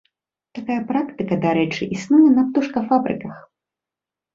Такая 0.57 0.77
практыка, 0.93 1.39
дарэчы, 1.45 1.83
існуе 1.99 2.29
на 2.41 2.49
птушкафабрыках. 2.51 3.35